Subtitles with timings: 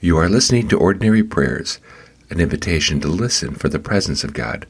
[0.00, 1.80] You are listening to Ordinary Prayers,
[2.30, 4.64] an invitation to listen for the presence of God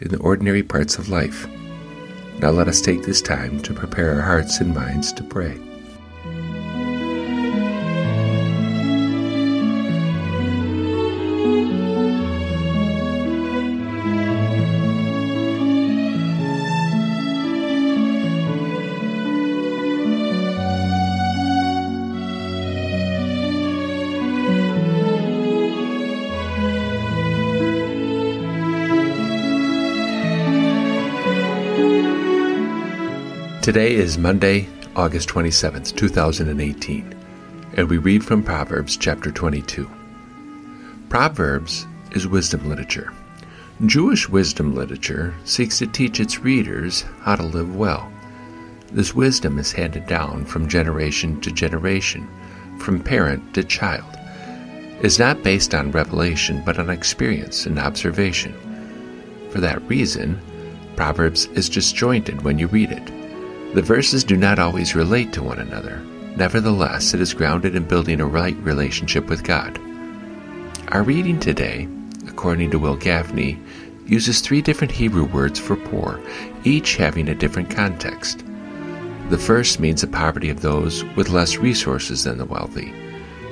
[0.00, 1.46] in the ordinary parts of life.
[2.38, 5.60] Now let us take this time to prepare our hearts and minds to pray.
[33.70, 37.14] Today is Monday, August 27th, 2018,
[37.74, 39.88] and we read from Proverbs chapter 22.
[41.08, 43.12] Proverbs is wisdom literature.
[43.86, 48.12] Jewish wisdom literature seeks to teach its readers how to live well.
[48.90, 52.28] This wisdom is handed down from generation to generation,
[52.80, 54.18] from parent to child.
[54.98, 58.52] It is not based on revelation, but on experience and observation.
[59.50, 60.40] For that reason,
[60.96, 63.19] Proverbs is disjointed when you read it.
[63.72, 65.98] The verses do not always relate to one another.
[66.36, 69.78] Nevertheless, it is grounded in building a right relationship with God.
[70.88, 71.86] Our reading today,
[72.26, 73.62] according to Wil Gafney,
[74.06, 76.20] uses three different Hebrew words for poor,
[76.64, 78.42] each having a different context.
[79.28, 82.92] The first means the poverty of those with less resources than the wealthy.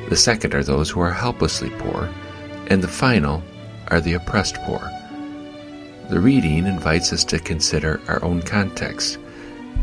[0.09, 2.13] The second are those who are helplessly poor.
[2.67, 3.41] And the final
[3.87, 4.81] are the oppressed poor.
[6.11, 9.19] The reading invites us to consider our own context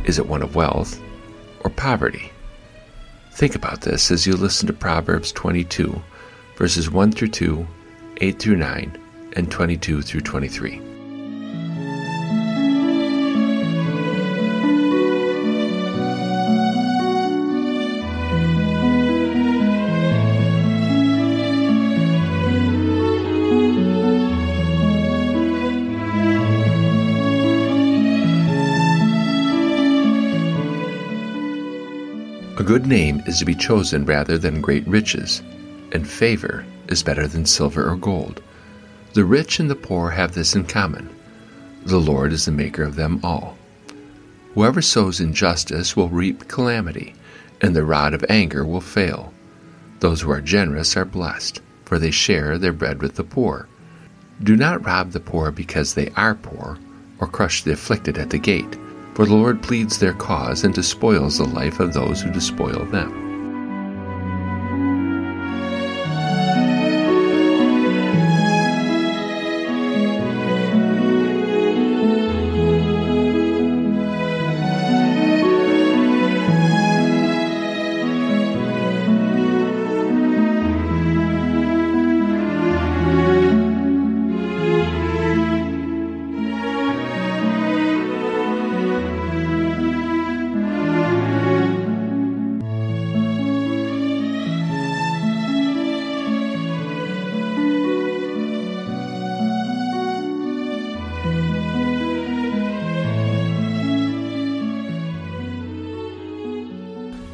[0.06, 1.02] is it one of wealth
[1.62, 2.32] or poverty?
[3.32, 6.02] Think about this as you listen to Proverbs 22,
[6.56, 7.68] verses 1 through 2,
[8.22, 8.98] 8 through 9,
[9.34, 10.95] and 22 through 23.
[32.66, 35.44] Good name is to be chosen rather than great riches,
[35.92, 38.42] and favor is better than silver or gold.
[39.14, 41.10] The rich and the poor have this in common
[41.86, 43.56] the Lord is the maker of them all.
[44.56, 47.14] Whoever sows injustice will reap calamity,
[47.62, 49.32] and the rod of anger will fail.
[50.00, 53.68] Those who are generous are blessed, for they share their bread with the poor.
[54.42, 56.80] Do not rob the poor because they are poor,
[57.20, 58.76] or crush the afflicted at the gate
[59.16, 63.25] for the Lord pleads their cause and despoils the life of those who despoil them.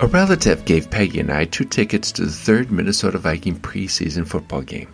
[0.02, 4.64] A relative gave Peggy and I two tickets to the third Minnesota Viking preseason football
[4.64, 4.90] game.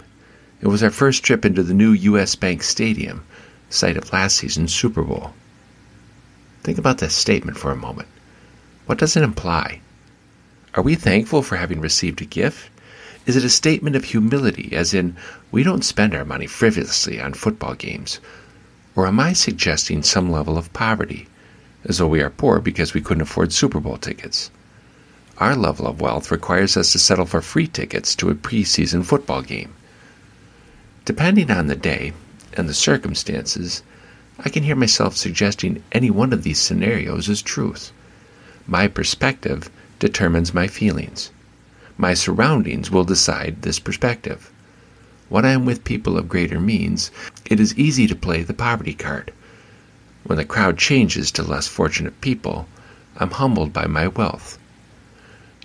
[0.60, 2.36] It was our first trip into the new U.S.
[2.36, 3.24] Bank Stadium,
[3.70, 5.32] site of last season's Super Bowl.
[6.64, 8.10] Think about that statement for a moment.
[8.86, 9.80] What does it imply?
[10.74, 12.70] Are we thankful for having received a gift?
[13.26, 15.16] Is it a statement of humility, as in,
[15.52, 18.20] we don't spend our money frivolously on football games?
[18.94, 21.30] Or am I suggesting some level of poverty,
[21.86, 24.52] as though we are poor because we couldn't afford Super Bowl tickets?
[25.40, 29.44] Our level of wealth requires us to settle for free tickets to a preseason football
[29.44, 29.72] game.
[31.06, 32.14] Depending on the day
[32.54, 33.84] and the circumstances,
[34.40, 37.92] I can hear myself suggesting any one of these scenarios as truth.
[38.66, 41.30] My perspective determines my feelings.
[42.00, 44.52] My surroundings will decide this perspective.
[45.30, 47.12] When I am with people of greater means,
[47.46, 49.32] it is easy to play the poverty card.
[50.24, 52.68] When the crowd changes to less fortunate people,
[53.18, 54.58] I'm humbled by my wealth.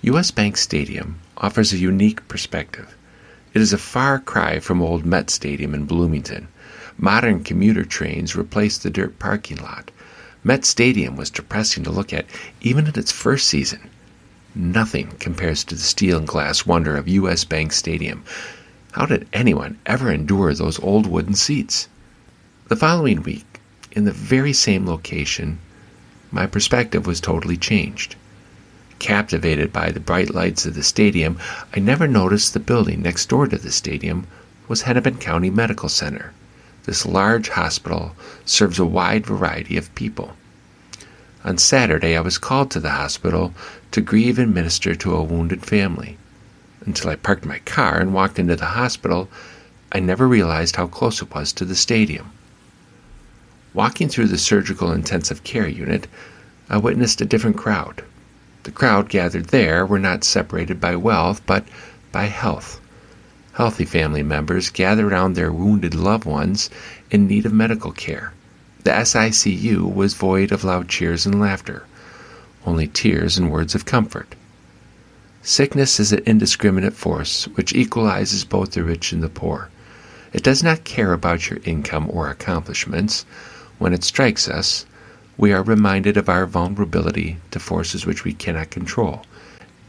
[0.07, 0.31] U.S.
[0.31, 2.93] Bank Stadium offers a unique perspective.
[3.53, 6.49] It is a far cry from old Met Stadium in Bloomington.
[6.97, 9.91] Modern commuter trains replace the dirt parking lot.
[10.43, 12.25] Met Stadium was depressing to look at
[12.59, 13.79] even in its first season.
[14.53, 17.45] Nothing compares to the steel and glass wonder of U.S.
[17.45, 18.25] Bank Stadium.
[18.91, 21.87] How did anyone ever endure those old wooden seats?
[22.67, 23.61] The following week,
[23.93, 25.59] in the very same location,
[26.29, 28.17] my perspective was totally changed.
[29.03, 31.37] Captivated by the bright lights of the stadium,
[31.75, 34.27] I never noticed the building next door to the stadium
[34.69, 36.31] was Hennepin County Medical Center.
[36.85, 38.15] This large hospital
[38.45, 40.37] serves a wide variety of people.
[41.43, 43.53] On Saturday, I was called to the hospital
[43.91, 46.17] to grieve and minister to a wounded family.
[46.85, 49.27] Until I parked my car and walked into the hospital,
[49.91, 52.31] I never realized how close it was to the stadium.
[53.73, 56.07] Walking through the surgical intensive care unit,
[56.69, 58.01] I witnessed a different crowd.
[58.63, 61.67] The crowd gathered there were not separated by wealth, but
[62.11, 62.79] by health.
[63.53, 66.69] Healthy family members gathered around their wounded loved ones
[67.11, 68.33] in need of medical care.
[68.83, 71.83] The SICU was void of loud cheers and laughter,
[72.65, 74.33] only tears and words of comfort.
[75.41, 79.69] Sickness is an indiscriminate force which equalizes both the rich and the poor.
[80.31, 83.25] It does not care about your income or accomplishments.
[83.77, 84.85] When it strikes us,
[85.37, 89.25] we are reminded of our vulnerability to forces which we cannot control.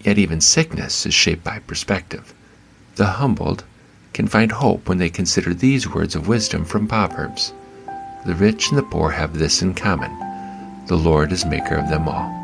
[0.03, 2.35] Yet even sickness is shaped by perspective.
[2.97, 3.65] The humbled
[4.13, 7.53] can find hope when they consider these words of wisdom from Proverbs.
[8.27, 10.11] The rich and the poor have this in common
[10.87, 12.44] the Lord is maker of them all.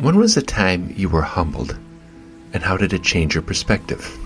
[0.00, 1.76] When was the time you were humbled?
[2.54, 4.18] and how did it change your perspective?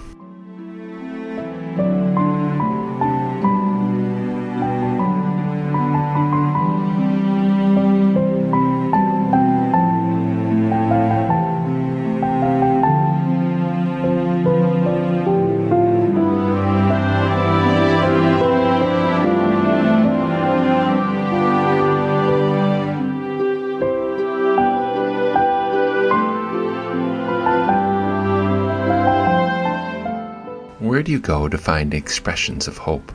[31.25, 33.11] Go to find expressions of hope?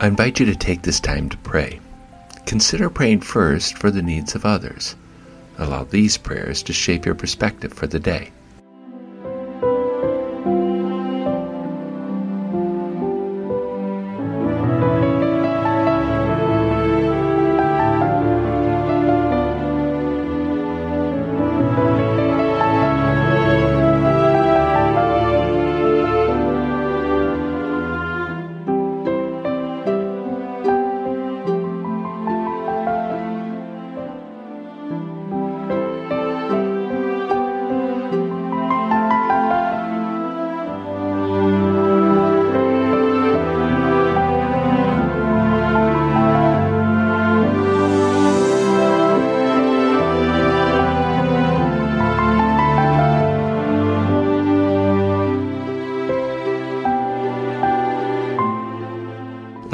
[0.00, 1.80] I invite you to take this time to pray.
[2.46, 4.94] Consider praying first for the needs of others.
[5.58, 8.30] Allow these prayers to shape your perspective for the day.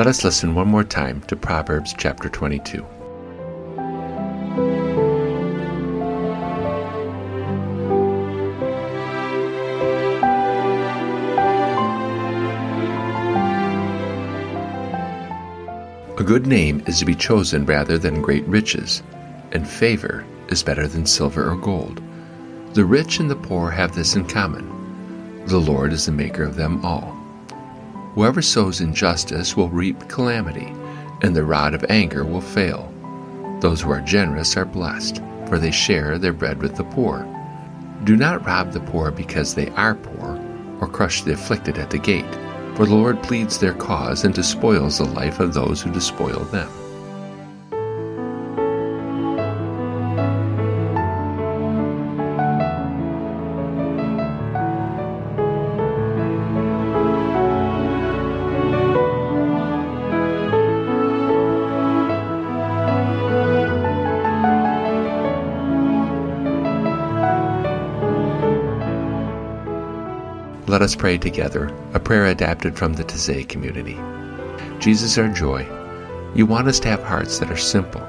[0.04, 2.84] Let us listen one more time to Proverbs chapter 22.
[16.18, 19.02] A good name is to be chosen rather than great riches,
[19.52, 22.02] and favor is better than silver or gold.
[22.74, 24.70] The rich and the poor have this in common
[25.46, 27.13] the Lord is the maker of them all.
[28.14, 30.72] Whoever sows injustice will reap calamity,
[31.22, 32.92] and the rod of anger will fail.
[33.60, 37.26] Those who are generous are blessed, for they share their bread with the poor.
[38.04, 40.40] Do not rob the poor because they are poor,
[40.80, 42.34] or crush the afflicted at the gate,
[42.76, 46.68] for the Lord pleads their cause and despoils the life of those who despoil them.
[70.84, 73.98] Us pray together, a prayer adapted from the Taizé community.
[74.78, 75.66] Jesus, our joy,
[76.34, 78.02] you want us to have hearts that are simple,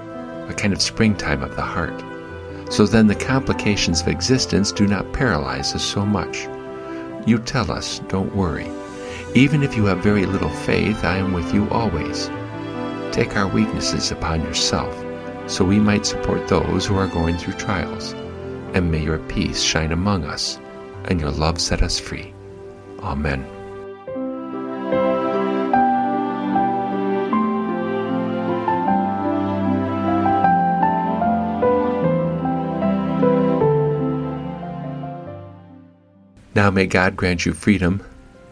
[0.50, 2.04] a kind of springtime of the heart.
[2.70, 6.48] so then the complications of existence do not paralyze us so much.
[7.26, 8.70] You tell us, don't worry.
[9.34, 12.30] Even if you have very little faith, I am with you always.
[13.12, 14.94] Take our weaknesses upon yourself,
[15.48, 18.14] so we might support those who are going through trials.
[18.74, 20.60] And may your peace shine among us,
[21.06, 22.35] and your love set us free.
[23.06, 23.46] Amen.
[36.56, 38.02] Now may God grant you freedom,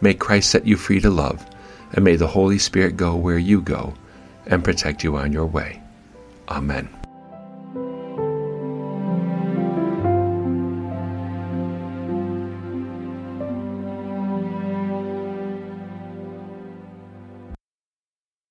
[0.00, 1.44] may Christ set you free to love,
[1.92, 3.94] and may the Holy Spirit go where you go
[4.46, 5.82] and protect you on your way.
[6.48, 6.88] Amen.